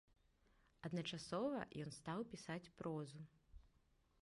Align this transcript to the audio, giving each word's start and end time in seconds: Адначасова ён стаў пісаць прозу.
Адначасова 0.89 1.59
ён 1.85 1.93
стаў 1.99 2.19
пісаць 2.33 2.71
прозу. 2.83 3.21